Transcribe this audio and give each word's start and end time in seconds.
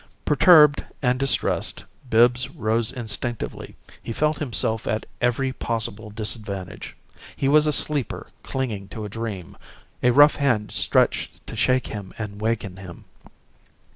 Perturbed 0.25 0.83
and 1.03 1.19
distressed, 1.19 1.83
Bibbs 2.09 2.49
rose 2.49 2.91
instinctively; 2.91 3.75
he 4.01 4.11
felt 4.11 4.39
himself 4.39 4.87
at 4.87 5.05
every 5.21 5.53
possible 5.53 6.09
disadvantage. 6.09 6.95
He 7.35 7.47
was 7.47 7.67
a 7.67 7.71
sleeper 7.71 8.25
clinging 8.41 8.87
to 8.87 9.05
a 9.05 9.09
dream 9.09 9.55
a 10.01 10.09
rough 10.09 10.37
hand 10.37 10.71
stretched 10.71 11.45
to 11.45 11.55
shake 11.55 11.85
him 11.85 12.15
and 12.17 12.41
waken 12.41 12.77
him. 12.77 13.05